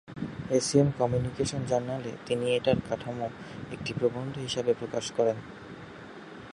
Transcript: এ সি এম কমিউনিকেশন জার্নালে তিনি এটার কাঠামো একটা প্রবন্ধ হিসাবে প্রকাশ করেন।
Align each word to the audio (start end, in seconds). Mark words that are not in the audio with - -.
এ 0.49 0.59
সি 0.59 0.75
এম 0.79 0.89
কমিউনিকেশন 0.99 1.61
জার্নালে 1.65 2.11
তিনি 2.25 2.45
এটার 2.57 2.77
কাঠামো 2.89 3.27
একটা 3.71 3.91
প্রবন্ধ 3.99 4.33
হিসাবে 4.37 4.71
প্রকাশ 4.73 5.05
করেন। 5.17 5.37